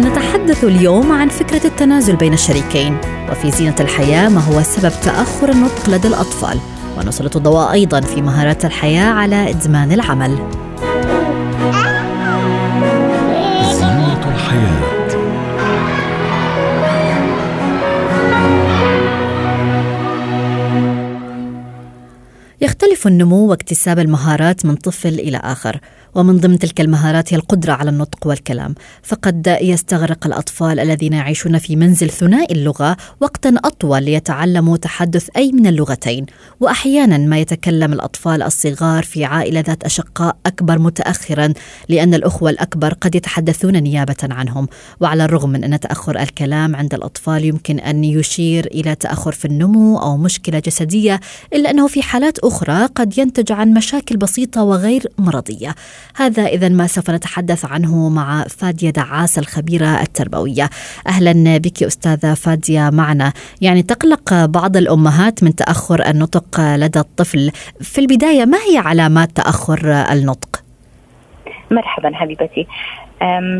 [0.00, 2.98] نتحدث اليوم عن فكرة التنازل بين الشريكين.
[3.30, 6.58] وفي زينة الحياة ما هو سبب تأخر النطق لدى الأطفال؟
[6.98, 10.36] ونسلط الضوء أيضا في مهارات الحياة على إدمان العمل.
[13.72, 14.94] زينة الحياة.
[22.60, 25.80] يختلف النمو واكتساب المهارات من طفل إلى آخر.
[26.14, 28.74] ومن ضمن تلك المهارات هي القدرة على النطق والكلام.
[29.02, 35.66] فقد يستغرق الأطفال الذين يعيشون في منزل ثنائي اللغة وقتا أطول ليتعلموا تحدث أي من
[35.66, 36.26] اللغتين.
[36.60, 41.52] وأحيانا ما يتكلم الأطفال الصغار في عائلة ذات أشقاء أكبر متأخرا
[41.88, 44.68] لأن الأخوة الأكبر قد يتحدثون نيابة عنهم.
[45.00, 49.98] وعلى الرغم من أن تأخر الكلام عند الأطفال يمكن أن يشير إلى تأخر في النمو
[49.98, 51.20] أو مشكلة جسدية
[51.52, 55.74] إلا أنه في حالات أخرى قد ينتج عن مشاكل بسيطة وغير مرضية.
[56.16, 60.70] هذا إذا ما سوف نتحدث عنه مع فادية دعاس الخبيرة التربوية.
[61.06, 63.32] أهلا بك أستاذة فادية معنا.
[63.60, 67.50] يعني تقلق بعض الأمهات من تأخر النطق لدى الطفل.
[67.80, 70.62] في البداية ما هي علامات تأخر النطق؟
[71.70, 72.66] مرحبا حبيبتي.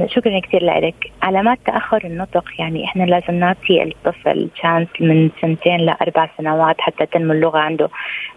[0.06, 1.12] شكرا كثير لك.
[1.22, 7.33] علامات تأخر النطق يعني إحنا لازم نعطي الطفل شانس من سنتين لأربع سنوات حتى تنمو
[7.33, 7.88] اللغة عنده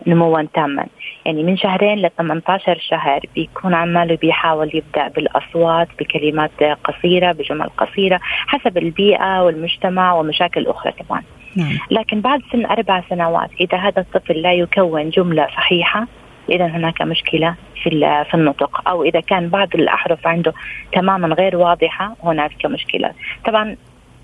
[0.07, 0.85] نموا تاما.
[1.25, 8.19] يعني من شهرين ل 18 شهر بيكون عماله بيحاول يبدأ بالأصوات بكلمات قصيرة بجمل قصيرة
[8.23, 11.23] حسب البيئة والمجتمع ومشاكل أخرى كمان.
[11.55, 11.77] نعم.
[11.91, 16.07] لكن بعد سن أربع سنوات إذا هذا الطفل لا يكون جملة صحيحة
[16.49, 17.89] إذا هناك مشكلة في
[18.29, 20.53] في النطق أو إذا كان بعض الأحرف عنده
[20.93, 23.11] تماما غير واضحة هناك مشكلة.
[23.45, 23.75] طبعا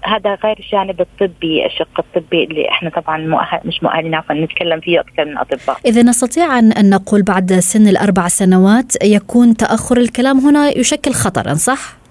[0.06, 5.00] هذا غير الجانب الطبي الشق الطبي اللي إحنا طبعا مؤهل مش مؤهلين عفوا نتكلم فيه
[5.00, 5.78] أكثر من أطباء.
[5.86, 12.03] إذا نستطيع أن نقول بعد سن الأربع سنوات يكون تأخر الكلام هنا يشكل خطرا صح؟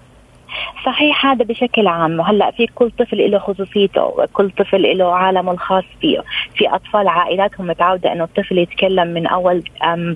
[0.87, 5.85] صحيح هذا بشكل عام وهلأ في كل طفل له خصوصيته وكل طفل له عالمه الخاص
[6.01, 6.25] فيه
[6.55, 9.63] في أطفال عائلاتهم متعودة إنه الطفل يتكلم من أول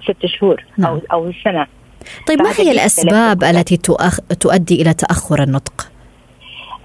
[0.04, 1.00] ست شهور أو نعم.
[1.12, 1.66] أو سنة
[2.28, 3.44] طيب ما هي الأسباب.
[3.44, 4.20] التي تؤخ...
[4.40, 5.95] تؤدي إلى تأخر النطق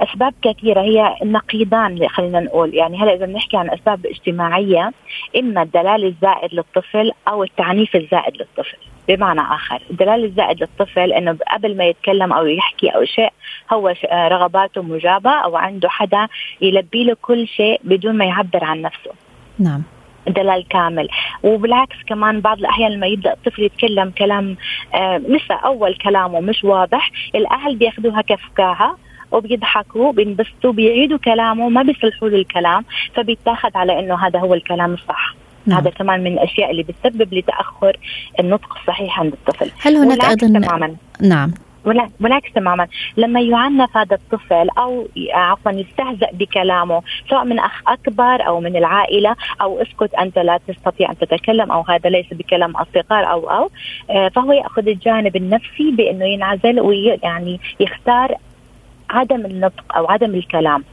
[0.02, 0.82] أسباب كثيرة.
[0.82, 2.74] هي النقيضان خلينا نقول.
[2.74, 4.92] يعني هلا إذا بنحكي عن أسباب اجتماعية
[5.38, 8.78] إما الدلال الزائد للطفل أو التعنيف الزائد للطفل.
[9.08, 13.34] بمعنى آخر الدلال الزائد للطفل إنه قبل ما يتكلم أو يحكي أو شيء
[13.74, 16.28] هو آه، رغباته مجابة أو عنده حدا
[16.62, 19.12] يلبي له كل شيء بدون ما يعبر عن نفسه.
[19.60, 19.84] نعم.
[20.28, 21.10] دلال كامل.
[21.44, 24.58] وبالعكس كمان بعض الأحيان لما يبدأ الطفل يتكلم كلام
[24.96, 28.98] آه لسه أول كلامه مش واضح الأهل بيأخذوها كفكاهة.
[29.32, 35.36] وبيضحكوا بينبسطوا بيعيدوا كلامه ما بيصلحوا له الكلام فبيتاخذ على إنه هذا هو الكلام الصح.
[35.66, 35.80] نعم.
[35.80, 37.98] هذا كمان من الأشياء اللي بتسبب لتاخر
[38.40, 39.72] النطق الصحيح عند الطفل.
[39.82, 40.96] هل هناك أيضا تماما.
[41.22, 41.54] نعم.
[42.20, 42.88] بالعكس تماما.
[43.18, 49.36] لما يعنف هذا الطفل أو عفوا يستهزأ بكلامه سواء من أخ أكبر أو من العائلة
[49.62, 53.70] أو اسكت أنت لا تستطيع أن تتكلم أو هذا ليس بكلام الصغار أو أو
[54.10, 58.36] آه، فهو يأخذ الجانب النفسي بإنه ينعزل ويعني يختار
[59.12, 60.84] عدم النطق أو عدم الكلام.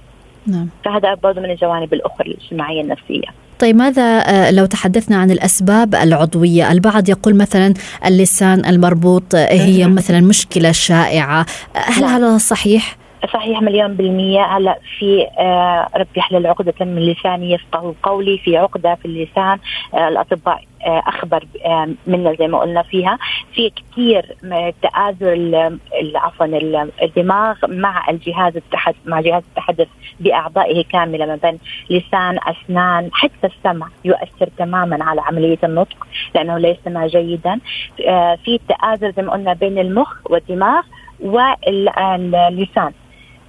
[0.47, 0.69] نعم.
[0.84, 3.29] فهذا برضه من الجوانب الأخرى الاجتماعية النفسية.
[3.59, 7.75] طيب ماذا آه، لو تحدثنا عن الأسباب العضوية؟ البعض يقول مثلا
[8.07, 9.95] اللسان المربوط هي مهم.
[9.95, 11.47] مثلا مشكلة شائعة.
[11.77, 12.15] آه، هل نعم.
[12.15, 12.97] هذا صحيح؟
[13.33, 14.43] صحيح مليون بالمية.
[14.43, 19.59] هلا في آه رب يحلل عقدة من لساني يفقه قولي في عقدة في اللسان.
[19.95, 23.19] آه الأطباء آه أخبر آه منا زي ما قلنا فيها.
[23.55, 24.37] في كثير
[24.83, 25.78] تآزر
[26.15, 29.89] عفوا ال- الدماغ مع الجهاز التحدث مع جهاز التحدث
[30.21, 31.59] بأعضائه كاملة ما بين
[31.91, 37.60] لسان أسنان حتى السمع يؤثر تماما على عملية النطق لأنه لا يستمع جيدا.
[38.09, 40.83] آه في تآزر زي ما قلنا بين المخ والدماغ
[41.21, 42.92] واللسان.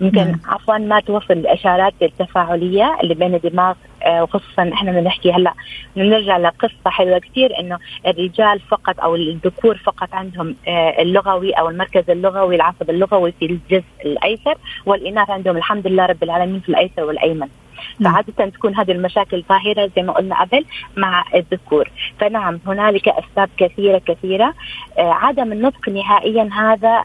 [0.02, 0.40] يمكن نعم.
[0.46, 5.54] عفوا ما توصل الإشارات التفاعلية اللي بين الدماغ آه، وخصوصا إحنا بدنا نحكي هلأ
[5.98, 12.10] نرجع لقصة حلوة كثير إنه الرجال فقط أو الذكور فقط عندهم آه، اللغوي أو المركز
[12.10, 14.56] اللغوي العصب اللغوي في الجزء الأيسر
[14.86, 17.48] والإناث عندهم الحمد لله رب العالمين في الأيسر والأيمن
[18.00, 18.14] نعم.
[18.14, 20.66] فعادة تكون هذه المشاكل ظاهرة زي ما قلنا قبل
[20.98, 24.54] مع الذكور فنعم هنالك أسباب كثيرة كثيرة
[24.98, 27.04] آه، عدم النطق نهائيا هذا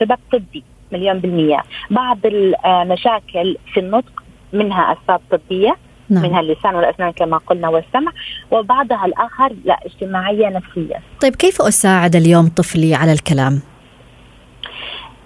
[0.00, 1.62] سبب طبي مليون بالمية.
[1.90, 4.22] بعض المشاكل في النطق
[4.52, 5.76] منها أسباب طبية
[6.08, 6.22] نعم.
[6.22, 8.12] منها اللسان والأسنان كما قلنا والسمع
[8.50, 11.00] وبعضها الآخر لا اجتماعية نفسية.
[11.22, 13.60] طيب كيف أساعد اليوم طفلي على الكلام؟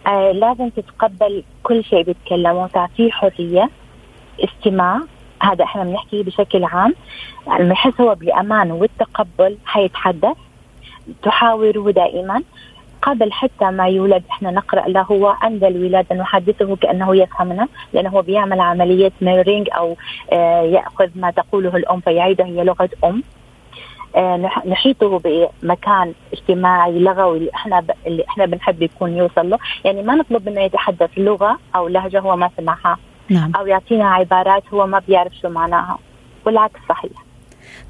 [0.07, 3.71] آه لازم تتقبل كل شيء بيتكلمه تعطيه حرية
[4.45, 5.01] استماع.
[5.43, 6.95] هذا إحنا بنحكي بشكل عام.
[7.61, 10.37] لما يحس هو بالامان والتقبل حيتحدث
[11.23, 12.43] تحاوره دائما.
[13.02, 18.23] قبل حتى ما يولد إحنا نقرأ له هو عند الولادة نحدثه كأنه يفهمنا لأنه هو
[18.23, 19.97] بيعمل عملية ميرينج أو
[20.32, 23.23] آه يأخذ ما تقوله الأم فيعيده هي لغة أم.
[24.17, 24.37] آه
[24.67, 27.91] نحيطه بمكان اجتماعي لغوي اللي إحنا ب...
[28.06, 32.37] اللي إحنا بنحب يكون يوصل له، يعني ما نطلب منه يتحدث لغة أو لهجة هو
[32.37, 32.99] ما سمعها.
[33.29, 33.52] نعم.
[33.56, 35.99] أو يعطينا عبارات هو ما بيعرف شو معناها.
[36.47, 37.30] والعكس صحيح.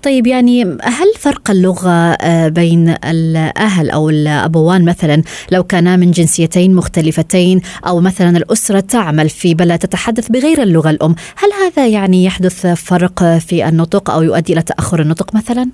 [0.03, 6.75] طيب يعني هل فرق اللغة آه، بين الأهل أو الأبوان مثلا لو كانا من جنسيتين
[6.75, 12.67] مختلفتين أو مثلا الأسرة تعمل في بلد تتحدث بغير اللغة الأم هل هذا يعني يحدث
[12.67, 15.71] فرق في النطق أو يؤدي إلى تأخر النطق مثلا؟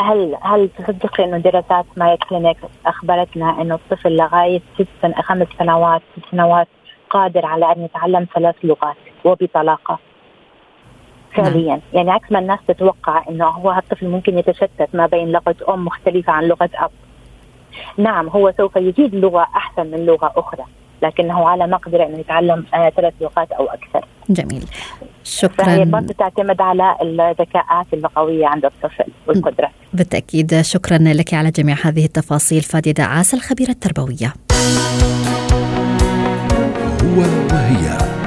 [0.00, 2.56] هل هل تصدقي إنه دراسات مايو كلينيك
[2.86, 6.68] أخبرتنا إنه الطفل لغاية ست سن خمس سنوات ست سنوات
[7.10, 9.98] قادر على أن يتعلم ثلاث لغات وبطلاقة
[11.34, 11.80] فعليا نعم.
[11.92, 16.32] يعني عكس ما الناس تتوقع إنه هو الطفل ممكن يتشتت ما بين لغة أم مختلفة
[16.32, 16.90] عن لغة أب
[17.98, 20.64] نعم هو سوف يجيد لغة أحسن من لغة أخرى
[21.02, 24.06] لكنه على مقدرة إنه يتعلم آه ثلاث لغات أو أكثر.
[24.30, 24.64] جميل.
[25.24, 25.64] شكرا.
[25.64, 29.70] فهي برضه تعتمد على الذكاءات اللغوية عند الطفل والقدرة.
[29.92, 34.32] بالتأكيد شكرا لك على جميع هذه التفاصيل فادية دعاس الخبيرة التربوية.
[37.02, 37.20] هو
[37.52, 38.21] وهي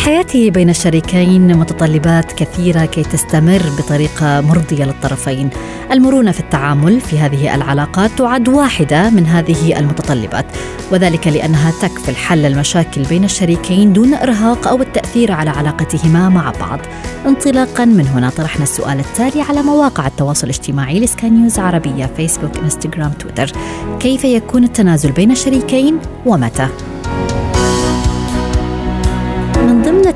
[0.00, 5.50] للحياة بين الشريكين متطلبات كثيرة كي تستمر بطريقة مرضية للطرفين.
[5.92, 10.46] المرونة في التعامل في هذه العلاقات تعد واحدة من هذه المتطلبات،
[10.92, 16.78] وذلك لأنها تكفل حل المشاكل بين الشريكين دون إرهاق أو التأثير على علاقتهما مع بعض.
[17.26, 23.10] انطلاقا من هنا طرحنا السؤال التالي على مواقع التواصل الاجتماعي لسكاي نيوز عربية فيسبوك إنستغرام
[23.10, 23.52] تويتر.
[24.00, 26.68] كيف يكون التنازل بين الشريكين ومتى؟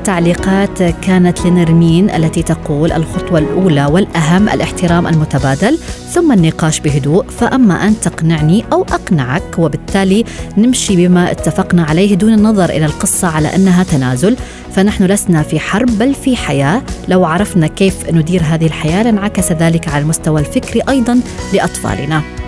[0.04, 5.78] التعليقات كانت لنرمين التي تقول الخطوة الأولى والأهم الاحترام المتبادل
[6.10, 10.24] ثم النقاش بهدوء فأما أن تقنعني أو أقنعك وبالتالي
[10.58, 14.36] نمشي بما اتفقنا عليه دون النظر إلى القصة على أنها تنازل
[14.72, 16.82] فنحن لسنا في حرب بل في حياة.
[17.08, 21.20] لو عرفنا كيف ندير هذه الحياة لانعكس ذلك على المستوى الفكري أيضا
[21.52, 22.43] لأطفالنا.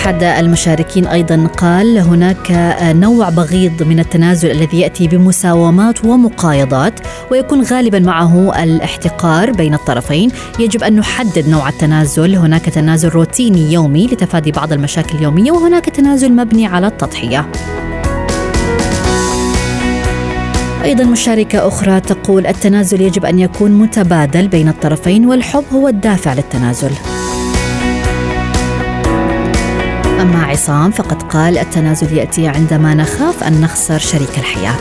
[0.00, 7.00] أحد المشاركين أيضا قال هناك نوع بغيض من التنازل الذي يأتي بمساومات ومقايضات
[7.30, 10.30] ويكون غالبا معه الاحتقار بين الطرفين.
[10.58, 12.36] يجب أن نحدد نوع التنازل.
[12.36, 17.46] هناك تنازل روتيني يومي لتفادي بعض المشاكل اليومية وهناك تنازل مبني على التضحية.
[20.84, 26.90] أيضا مشاركة أخرى تقول التنازل يجب أن يكون متبادل بين الطرفين والحب هو الدافع للتنازل.
[30.20, 34.74] أما عصام فقد قال التنازل يأتي عندما نخاف أن نخسر شريك الحياة.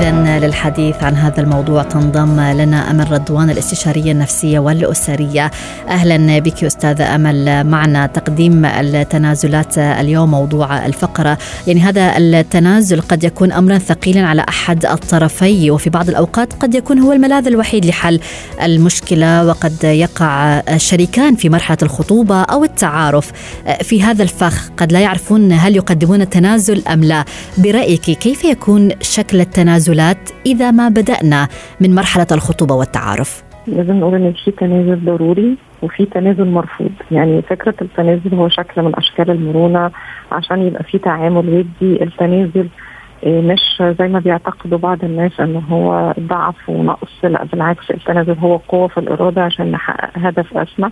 [0.00, 5.50] إذا للحديث عن هذا الموضوع تنضم لنا أمل رضوان الاستشارية النفسية والأسرية.
[5.88, 7.64] أهلا بك أستاذة أمل.
[7.66, 14.86] معنا تقديم التنازلات اليوم موضوع الفقرة يعني هذا التنازل قد يكون أمرا ثقيلا على أحد
[14.86, 18.20] الطرفي وفي بعض الأوقات قد يكون هو الملاذ الوحيد لحل
[18.62, 23.32] المشكلة وقد يقع الشريكان في مرحلة الخطوبة أو التعارف.
[23.82, 27.24] في هذا الفخ قد لا يعرفون هل يقدمون التنازل أم لا.
[27.58, 31.48] برأيك كيف يكون شكل التنازل التنازلات إذا ما بدأنا
[31.80, 36.90] من مرحلة الخطوبة والتعارف؟ لازم نقول إن في تنازل ضروري وفي تنازل مرفوض.
[37.10, 39.90] يعني فكرة التنازل هو شكل من أشكال المرونة
[40.32, 42.02] عشان يبقى في تعامل ودي.
[42.04, 42.68] التنازل
[43.24, 47.24] آه، مش زي ما بيعتقدوا بعض الناس إن هو ضعف ونقص.
[47.24, 50.90] لا بالعكس التنازل هو قوة في الإرادة عشان نحقق هدف أسمى.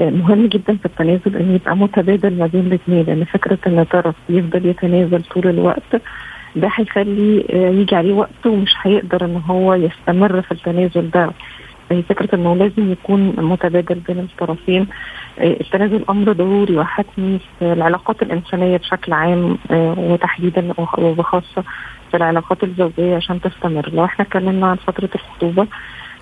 [0.00, 4.14] آه، مهم جدا في التنازل إن يبقى متبادل ما بين الاثنين لأن فكرة إن طرف
[4.28, 6.02] يفضل يتنازل طول الوقت
[6.56, 11.30] ده هيخلي آه، يجي عليه وقت ومش هيقدر إن هو يستمر في التنازل ده.
[11.90, 14.86] هي فكرة إنه لازم يكون متبادل بين الطرفين.
[15.38, 21.62] آه، التنازل أمر ضروري وحتمي في العلاقات الإنسانية بشكل عام آه، وتحديدا وبخاصه
[22.10, 23.90] في العلاقات الزوجية عشان تستمر.
[23.92, 25.66] لو إحنا اتكلمنا عن فترة الخطوبة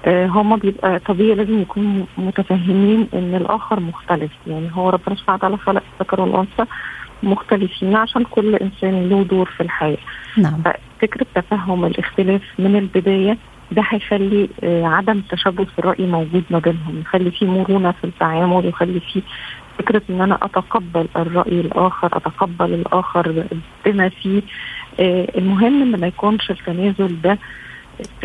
[0.06, 4.30] هما بيبقى طبيعي لازم يكونوا متفهمين إن الآخر مختلف.
[4.46, 6.64] يعني هو ربنا سبحانه وتعالى خلق الذكر والأنثى
[7.22, 9.96] مختلفين عشان كل إنسان له دور في الحياة.
[10.38, 10.62] نعم.
[10.64, 13.38] ففكرة تفهم الاختلاف من البداية
[13.72, 17.00] ده هيخلي آه، عدم تشابه في الرأي موجود ما بينهم.
[17.00, 19.22] يخلي في مرونة في التعامل يخلي في
[19.78, 23.44] فكرة إن أنا أتقبل الرأي الآخر أتقبل الآخر
[23.86, 24.42] بما فيه.
[25.00, 27.38] آه، المهم إن ما يكونش التنازل ده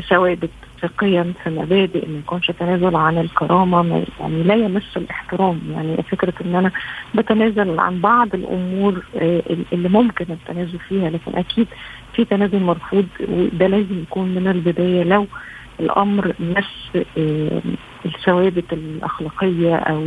[0.09, 0.49] ثوابت.
[0.81, 5.61] في قيم في مبادئ ما يكونش تنازل عن الكرامة يعني لا يمس الاحترام.
[5.71, 6.71] يعني فكرة إن أنا
[7.15, 9.41] بتنازل عن بعض الأمور آه،
[9.73, 11.67] اللي ممكن التنازل فيها لكن أكيد
[12.13, 15.03] في تنازل مرفوض وده لازم يكون من البداية.
[15.03, 15.27] لو
[15.79, 17.61] الأمر مس آه،
[18.05, 20.03] الثوابت الأخلاقية أو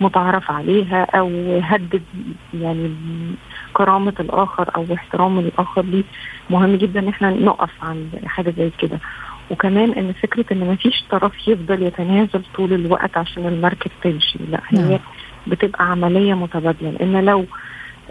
[0.00, 2.02] المتعارف عليها أو هدد
[2.54, 2.90] يعني
[3.72, 6.04] كرامة الآخر أو احترام الآخر ليه
[6.50, 8.98] مهم جدا إن إحنا نقف عند حاجة زي كده.
[9.50, 14.60] وكمان إن فكرة إن ما فيش طرف يفضل يتنازل طول الوقت عشان المركب تمشي لأ
[14.68, 14.98] هي نعم.
[15.46, 17.44] بتبقى عملية متبادلة لأن لو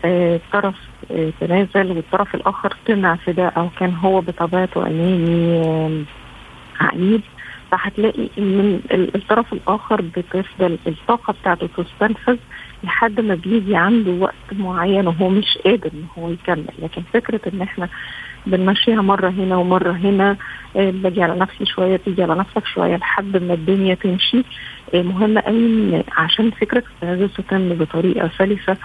[0.06, 0.76] آه، طرف
[1.12, 6.06] آه، تنازل والطرف الآخر طمع في ده أو كان هو بطبيعته اناني آم،
[6.80, 7.22] عنيد
[7.72, 12.38] فهتلاقي إن ال- الطرف الآخر بتفضل الطاقة بتاعته تستنفذ
[12.84, 17.62] لحد ما بيجي عنده وقت معين وهو مش قادر إن هو يكمل لكن فكرة إن
[17.62, 17.90] إحنا
[18.46, 20.38] بنمشيها مرة هنا ومرة هنا.
[20.76, 24.44] آه، باجي على نفسي شوية تيجي على نفسك شوية لحد ما الدنيا تمشي.
[24.94, 28.78] آه، مهم قوي إن عشان فكرة التنازل تتم بطريقة سلسة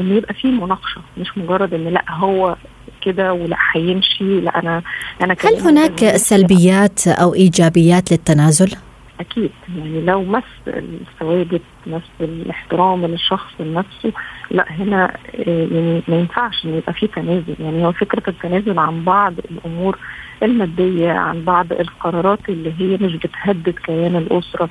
[0.00, 1.00] إن يبقى في مناقشة.
[1.18, 2.56] مش مجرد إن لأ هو
[3.02, 4.40] كده ولأ هيمشي.
[4.40, 4.82] لأ أنا
[5.22, 8.76] أنا هل هناك سلبيات أو إيجابيات للتنازل؟
[9.20, 9.50] أكيد.
[9.76, 14.12] يعني لو مس الثوابت مس الاحترام للشخص لنفسه
[14.50, 17.56] لا هنا آه، يعني ما ينفعش ان يبقى في تنازل.
[17.60, 19.98] يعني هو فكرة التنازل عن بعض الأمور
[20.42, 24.68] المادية عن بعض القرارات اللي هي مش بتهدد كيان الأسرة.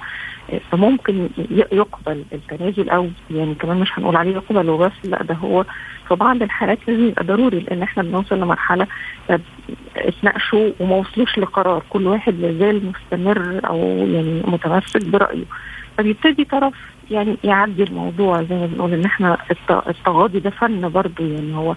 [0.71, 1.29] فممكن
[1.71, 5.65] يقبل التنازل أو يعني كمان مش هنقول عليه يقبل وبس لا ده هو
[6.07, 8.87] في بعض الحالات لازم يبقى ضروري لأن إحنا بنوصل لمرحلة
[9.97, 11.83] اتناقشوا وما وصلوش لقرار.
[11.89, 15.43] كل واحد لازال مستمر أو يعني متمسك برأيه.
[15.97, 16.73] فبيبتدي طرف
[17.11, 21.75] يعني يعدي الموضوع زي ما بنقول إن إحنا الت- التغاضي ده فن برضه يعني هو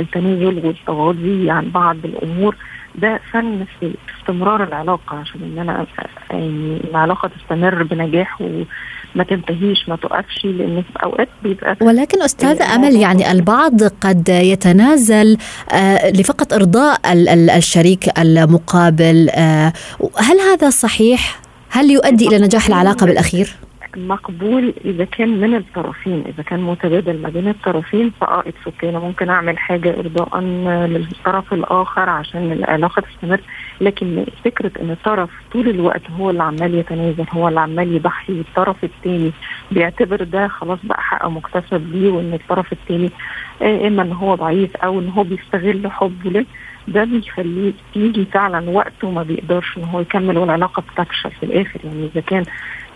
[0.00, 2.56] التنازل والتغاضي عن بعض الأمور.
[2.94, 5.86] ده فن في استمرار العلاقة عشان إن أنا
[6.30, 12.96] يعني العلاقة تستمر بنجاح وما تنتهيش ما تقفش لأن في أوقات بيبقى ولكن أستاذة أمل
[12.96, 15.36] يعني البعض قد يتنازل
[15.72, 19.72] آه، لفقط إرضاء ال- ال- الشريك المقابل آه،
[20.18, 23.54] هل هذا صحيح؟ هل يؤدي إلى نجاح العلاقة بالأخير؟
[23.96, 29.28] مقبول إذا كان من الطرفين إذا كان متبادل ما بين الطرفين فاه أوكي أنا ممكن
[29.30, 30.40] أعمل حاجة ارضاء
[30.86, 33.40] للطرف الآخر عشان العلاقة تستمر.
[33.80, 38.84] لكن فكرة إن الطرف طول الوقت هو اللي عمال يتنازل هو اللي عمال يضحي والطرف
[38.84, 39.32] الثاني
[39.72, 43.10] بيعتبر ده خلاص بقى حق مكتسب ليه وإن الطرف الثاني
[43.62, 46.44] إما إن هو ضعيف أو إن هو بيستغل حبه له
[46.88, 51.80] ده بيخليه يجي فعلا وقت وما بيقدرش إن هو يكمل والعلاقة بتفشل في الآخر.
[51.84, 52.44] يعني إذا كان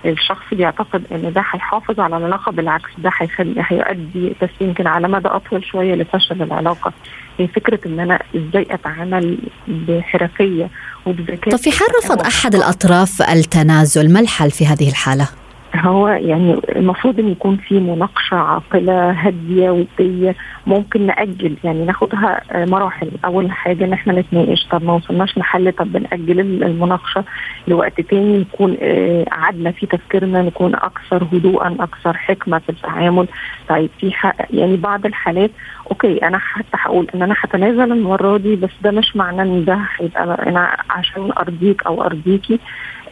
[0.05, 5.29] الشخص بيعتقد إن ده هيحافظ على العلاقة بالعكس ده هيخلي هيؤدي بس يمكن على مدى
[5.29, 6.93] أطول شوية لفشل العلاقة
[7.39, 9.39] هي فكرة إن أنا إزاي أتعامل
[9.69, 10.71] بحرفية
[11.07, 15.29] وبذكاء طب في حال رفض أحد الأطراف التنازل ما الحل في هذه الحالة؟
[15.77, 20.35] هو يعني المفروض إن يكون في مناقشة عاقلة هادية ودية.
[20.67, 23.11] ممكن نأجل يعني ناخدها آه، مراحل.
[23.25, 27.25] أول حاجة إن إحنا نتناقش طب ما وصلناش لحل طب بنأجل المناقشة
[27.69, 33.29] لوقت تاني نكون آه، قعدنا في تفكيرنا نكون أكثر هدوءا أكثر حكمة في التعامل.
[33.69, 34.13] طيب في
[34.51, 35.51] يعني بعض الحالات
[35.91, 39.79] أوكي أنا حتى هقول إن أنا هتنازل المرة دي بس ده مش معناه إن ده
[40.01, 42.59] هيبقى أنا عشان أرضيك أو أرضيكي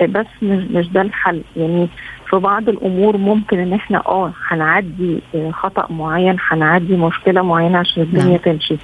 [0.00, 1.42] آه، بس مش مش ده الحل.
[1.56, 1.88] يعني
[2.34, 8.02] في بعض الأمور ممكن إن إحنا آه هنعدي آه، خطأ معين هنعدي مشكلة معينة عشان
[8.02, 8.36] الدنيا نعم.
[8.36, 8.76] تمشي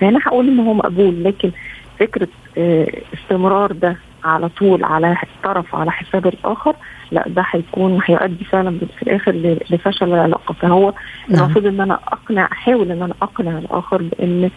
[0.00, 1.50] فهنا هقول إن هو مقبول لكن
[1.98, 6.74] فكرة آه، استمرار ده على طول على طرف على حساب الآخر
[7.10, 9.32] لا ده هيكون هيؤدي فعلا في الآخر
[9.70, 10.92] لفشل العلاقة فهو
[11.28, 11.40] نعم.
[11.44, 14.50] المفروض إن أنا أقنع أحاول إن أنا أقنع الآخر بإن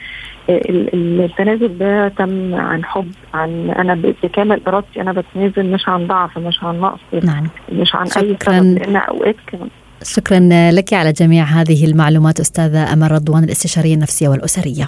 [0.50, 6.64] التنازل ده تم عن حب عن أنا بكامل إرادتي أنا بتنازل مش عن ضعف مش
[6.64, 7.48] عن نقص نعم.
[7.72, 8.60] مش عن أي شكراً.
[8.60, 9.70] سبب لأن اوقات كمان
[10.04, 10.40] شكرا
[10.72, 14.86] لك على جميع هذه المعلومات أستاذة أمل رضوان الاستشارية النفسية والأسرية.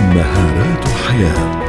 [0.00, 1.61] مهارات حياة.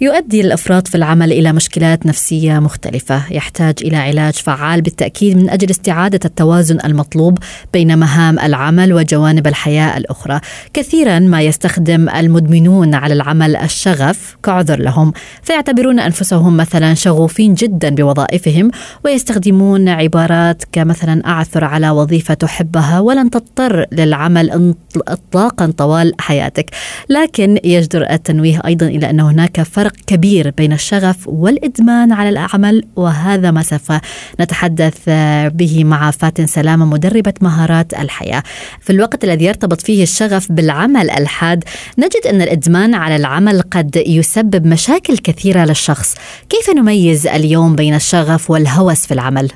[0.00, 5.70] يؤدي الافراط في العمل إلى مشكلات نفسية مختلفة، يحتاج إلى علاج فعال بالتأكيد من أجل
[5.70, 7.38] استعادة التوازن المطلوب
[7.72, 10.40] بين مهام العمل وجوانب الحياة الأخرى.
[10.74, 15.12] كثيرا ما يستخدم المدمنون على العمل الشغف كعذر لهم،
[15.42, 18.70] فيعتبرون أنفسهم مثلا شغوفين جدا بوظائفهم
[19.04, 24.74] ويستخدمون عبارات كمثلا أعثر على وظيفة تحبها ولن تضطر للعمل
[25.08, 26.70] اطلاقا طوال حياتك،
[27.08, 32.84] لكن يجدر التنويه أيضا إلى أن هناك فرق فرق كبير بين الشغف والإدمان على العمل
[32.96, 33.92] وهذا ما سوف
[34.40, 35.08] نتحدث
[35.54, 38.42] به مع فاتن سلامة مدربة مهارات الحياة.
[38.80, 41.64] في الوقت الذي يرتبط فيه الشغف بالعمل الحاد
[41.98, 46.14] نجد أن الإدمان على العمل قد يسبب مشاكل كثيرة للشخص.
[46.48, 49.50] كيف نميز اليوم بين الشغف والهوس في العمل؟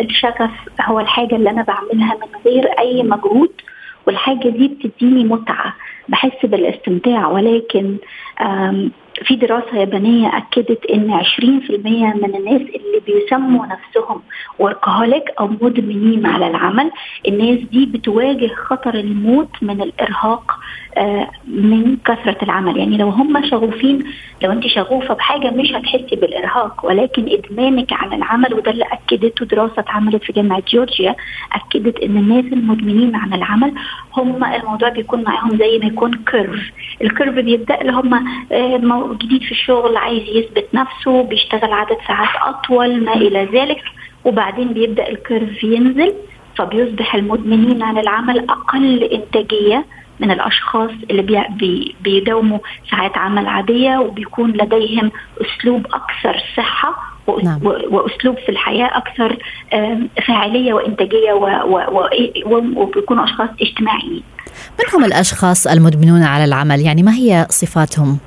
[0.00, 0.50] الشغف
[0.88, 3.50] هو الحاجة اللي أنا بعملها من غير أي مجهود
[4.06, 5.74] والحاجة دي بتديني متعة.
[6.08, 7.96] بحس بالاستمتاع ولكن
[9.24, 11.42] في دراسة يابانية أكدت إن 20%
[12.22, 14.22] من الناس اللي بيسموا نفسهم
[14.58, 16.90] workaholic أو مدمنين على العمل
[17.28, 20.58] الناس دي بتواجه خطر الموت من الإرهاق
[21.48, 22.76] من كثرة العمل.
[22.76, 24.04] يعني لو هم شغوفين
[24.42, 29.74] لو أنت شغوفة بحاجة مش هتحسي بالإرهاق ولكن إدمانك على العمل وده اللي أكدته دراسة
[29.78, 31.16] اتعملت في جامعة جورجيا
[31.52, 33.74] أكدت إن الناس المدمنين عن العمل
[34.16, 36.60] هم الموضوع بيكون معاهم زي ما يكون curve
[37.02, 38.14] ال curve بيبدأ اللي هم
[38.52, 43.82] آه، جديد في الشغل عايز يثبت نفسه بيشتغل عدد ساعات أطول ما إلى ذلك
[44.24, 46.12] وبعدين بيبدأ الكيرف ينزل
[46.56, 49.84] فبيصبح المدمنين عن العمل أقل إنتاجية
[50.20, 52.58] من الأشخاص اللي بي بيداوموا
[52.90, 57.60] ساعات عمل عادية وبيكون لديهم أسلوب أكثر صحة نعم.
[57.64, 59.38] وأسلوب في الحياة أكثر
[60.26, 61.32] فاعلية وإنتاجية
[62.76, 64.22] وبيكونوا أشخاص اجتماعيين.
[64.78, 68.18] من هم الأشخاص المدمنون على العمل؟ يعني ما هي صفاتهم؟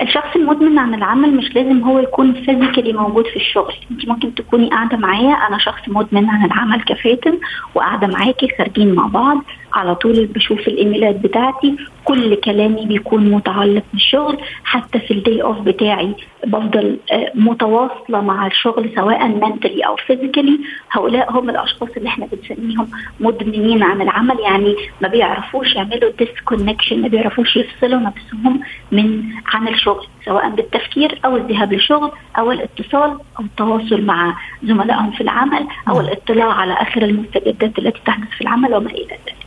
[0.00, 4.70] الشخص المدمن عن العمل مش لازم هو يكون physically موجود في الشغل انت ممكن تكوني
[4.70, 7.38] قاعدة معايا أنا شخص مدمن عن العمل كفاتن
[7.74, 9.38] وقاعدة معاكي خارجين مع بعض
[9.74, 15.42] على طول بشوف ال emailات بتاعتي كل كلامي بيكون متعلق بالشغل حتى في ال day
[15.42, 16.14] off بتاعي
[16.46, 20.58] بفضل آه، متواصلة مع الشغل سواء mentally أو physically
[20.90, 22.88] هؤلاء هم الأشخاص اللي إحنا بنسميهم
[23.20, 28.60] مدمنين عن العمل يعني ما بيعرفوش يعملوا disconnection ما بيعرفوش يفصلوا نفسهم
[28.92, 35.20] من عن الشغل سواء بالتفكير أو الذهاب للشغل أو الاتصال أو التواصل مع زملائهم في
[35.20, 36.04] العمل أو نعم.
[36.04, 39.43] الاطلاع على آخر المستجدات التي تحدث في العمل وما إلى ذلك.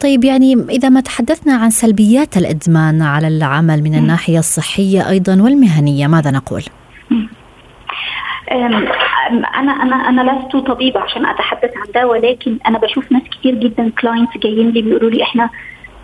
[0.00, 6.06] طيب يعني إذا ما تحدثنا عن سلبيات الإدمان على العمل من الناحية الصحية أيضا والمهنية
[6.06, 6.62] ماذا نقول؟
[8.52, 13.90] أنا أنا أنا لست طبيبة عشان أتحدث عن ده ولكن أنا بشوف ناس كتير جدا
[14.00, 15.50] كلاينتس جايين لي بيقولوا لي إحنا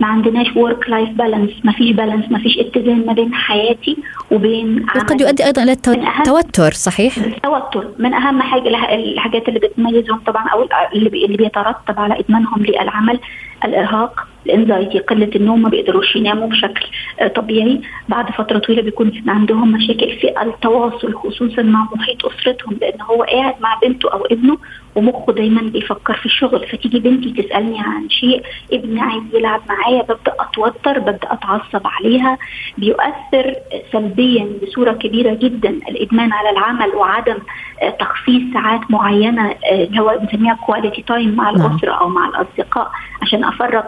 [0.01, 3.97] ما عندناش work life balance ما فيش balance ما فيش اتزان ما بين حياتي
[4.31, 7.89] وبين وقد يؤدي أيضا إلى التوتر صحيح؟ التوتر.
[7.99, 13.21] من أهم حاجة الحاجات اللي بتميزهم طبعا أو اللي بيترتب على إدمانهم للعمل
[13.65, 14.29] الإرهاق.
[14.47, 16.87] ال anxiety قلة النوم ما بيقدروش يناموا بشكل
[17.21, 17.81] آه، طبيعي.
[18.09, 23.55] بعد فترة طويلة بيكون عندهم مشاكل في التواصل خصوصا مع محيط أسرتهم لأن هو قاعد
[23.61, 24.59] مع بنته أو ابنه
[24.95, 26.67] ومخه دايما بيفكر في الشغل.
[26.67, 32.39] فتيجي بنتي تسألني عن شيء ابني عايز يلعب معايا ببدأ أتوتر ببدأ أتعصب عليها.
[32.79, 33.55] بيؤثر
[33.93, 37.37] سلبيا بصورة كبيرة جدا الإدمان على العمل وعدم
[37.83, 41.67] آه، تخصيص ساعات معينة آه، اللي هو بنسميها quality time مع نعم.
[41.67, 42.91] الأسرة أو مع الأصدقاء.
[43.23, 43.83] عشان أفرغ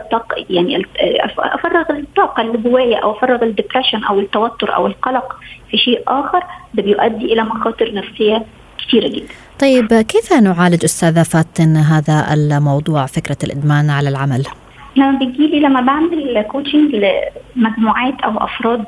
[0.50, 0.86] يعني
[1.38, 5.36] أفرغ الطاقة اللي جوايا أو أفرغ ال depression أو التوتر أو القلق
[5.70, 6.42] في شيء آخر
[6.74, 8.42] ده بيؤدي إلى مخاطر نفسية
[8.86, 9.28] كثيرة جدا.
[9.60, 14.46] طيب كيف نعالج أستاذة فاتن هذا الموضوع فكرة الإدمان على العمل؟
[14.96, 16.94] لما بيجي لما بعمل كوتشنج
[17.56, 18.84] لمجموعات أو أفراد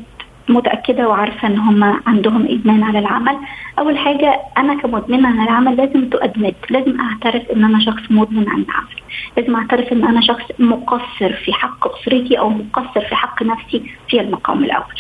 [0.49, 3.37] متأكدة وعارفة إن هم عندهم ادمان على العمل.
[3.79, 8.63] أول حاجة أنا كمدمنة على العمل لازم تؤدمت لازم أعترف إن أنا شخص مدمن عن
[8.63, 8.97] العمل.
[9.37, 14.21] لازم أعترف إن أنا شخص مقصر في حق أسرتي أو مقصر في حق نفسي في
[14.21, 14.95] المقام الأول.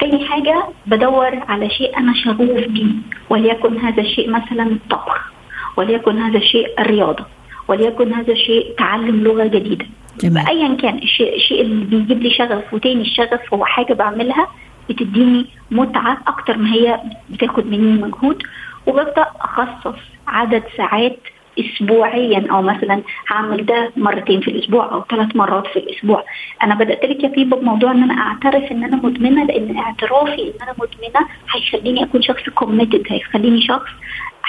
[0.00, 2.92] تاني حاجة بدور على شيء أنا شغوف بيه
[3.30, 5.32] وليكن هذا الشيء مثلا الطبخ
[5.76, 7.24] وليكن هذا الشيء الرياضة
[7.68, 9.86] وليكن هذا الشيء تعلم لغة جديدة
[10.20, 10.46] جميل.
[10.46, 14.48] ايا كان الشيء, الشيء اللي بيجيب لي شغف وتاني الشغف هو حاجة بعملها
[14.88, 17.00] بتديني متعة أكتر ما هي
[17.30, 18.42] بتاخد مني مجهود
[18.86, 19.98] وببدأ أخصص
[20.28, 21.18] عدد ساعات
[21.60, 26.24] اسبوعيا أو مثلا هعمل ده مرتين في الأسبوع أو ثلاث مرات في الأسبوع
[26.62, 30.62] أنا بدأت لك يا طيبه بموضوع إن أنا أعترف إن أنا مدمنة لأن اعترافي إن
[30.62, 33.90] أنا مدمنة هيخليني أكون شخص committed هيخليني شخص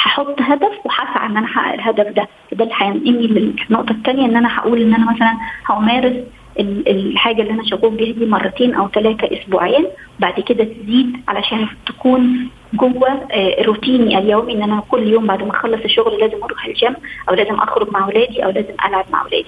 [0.02, 4.60] هحط هدف وهسعى إن أنا أحقق الهدف ده ده اللي هينقلني للنقطة الثانية إن أنا
[4.60, 5.34] هقول إن أنا مثلا
[5.70, 6.16] همارس
[6.60, 9.86] الحاجة اللي أنا شغوف بيها دي مرتين أو ثلاثة اسبوعيا
[10.20, 15.52] بعد كده تزيد علشان تكون جوه آه، روتيني اليومي إن أنا كل يوم بعد ما
[15.52, 16.96] أخلص الشغل لازم أروح الجيم
[17.30, 19.48] أو لازم أخرج مع اولادي أو لازم ألعب مع اولادي.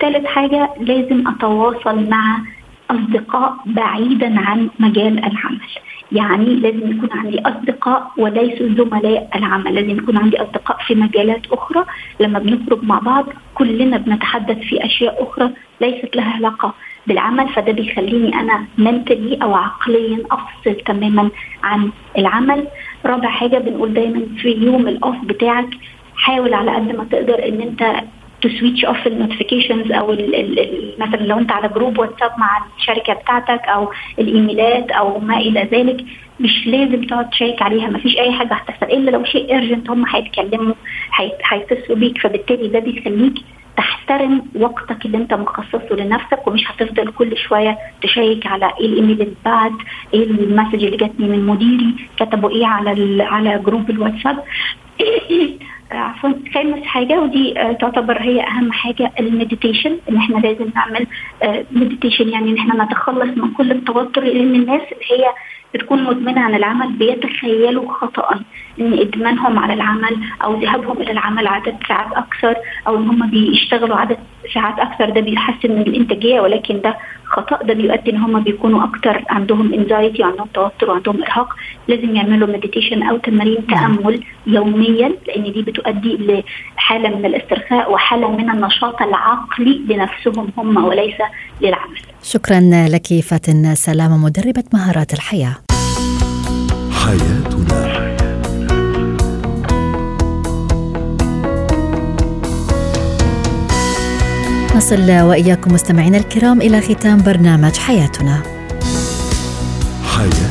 [0.00, 2.38] ثالث حاجة لازم أتواصل مع
[2.90, 5.60] أصدقاء بعيدا عن مجال العمل.
[6.12, 11.84] يعني لازم يكون عندي أصدقاء وليسوا زملاء العمل، لازم يكون عندي أصدقاء في مجالات أخرى.
[12.20, 16.74] لما بنخرج مع بعض كلنا بنتحدث في أشياء أخرى ليست لها علاقة
[17.06, 17.48] بالعمل.
[17.48, 21.30] فده بيخليني أنا منتلي أو عقليا أفصل تماما
[21.62, 22.66] عن العمل.
[23.06, 25.68] رابع حاجة بنقول دايما في يوم الأوف بتاعك
[26.16, 27.82] حاول على قد ما تقدر إن أنت
[28.42, 32.64] ت switch off ال notifications أو ال ال مثلا لو أنت على جروب واتساب مع
[32.78, 36.04] الشركة بتاعتك أو الإيميلات أو ما إلى ذلك
[36.40, 40.04] مش لازم تقعد تcheck عليها ما فيش أي حاجة هتحصل إلا لو شيء urgent هم
[40.08, 40.74] هيتكلموا
[41.44, 43.34] هيتصلوا بيك فبالتالي ده بيخليك
[43.76, 49.34] تحترم وقتك اللي أنت مخصصه لنفسك ومش هتفضل كل شوية تcheck على إيه الإيميل اللي
[49.44, 49.72] بعد
[50.14, 54.44] إيه ال message اللي جاتني من مديري كتبوا إيه على على جروب الواتساب.
[55.90, 61.06] عفوا خامس حاجة ودي آه، تعتبر هي أهم حاجة ال meditation إن إحنا لازم نعمل
[61.70, 65.26] meditation آه، يعني إن إحنا نتخلص من كل التوتر لأن الناس اللي هي
[65.74, 68.40] بتكون مدمنة عن العمل بيتخيلوا خطأ
[68.80, 72.54] إن إدمانهم على العمل أو ذهابهم إلى العمل عدد ساعات أكثر
[72.86, 74.18] أو إن هم بيشتغلوا عدد
[74.54, 79.22] ساعات أكثر ده بيحسن من الإنتاجية ولكن ده خطأ ده بيؤدي إن هم بيكونوا أكثر
[79.30, 81.48] عندهم anxiety وعندهم توتر وعندهم إرهاق.
[81.88, 86.42] لازم يعملوا مديتيشن أو تمارين تأمل يوميا لأن دي بتؤدي
[86.76, 91.14] لحالة من الاسترخاء وحالة من النشاط العقلي لنفسهم هم وليس
[91.60, 95.56] للعمل شكرا لك فاتن سلامه مدربة مهارات الحياة.
[96.90, 97.86] حياتنا.
[104.76, 108.42] نصل وإياكم مستمعينا الكرام إلى ختام برنامج حياتنا.
[110.16, 110.45] حياتنا.